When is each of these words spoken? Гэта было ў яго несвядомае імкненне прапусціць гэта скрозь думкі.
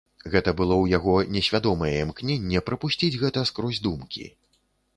Гэта 0.35 0.53
было 0.61 0.75
ў 0.77 0.85
яго 0.97 1.13
несвядомае 1.35 1.93
імкненне 2.05 2.63
прапусціць 2.73 3.13
гэта 3.25 3.47
скрозь 3.53 3.83
думкі. 3.89 4.25